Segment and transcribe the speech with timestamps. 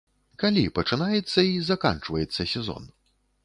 [0.43, 2.93] Калі пачынаецца і заканчваецца сезон?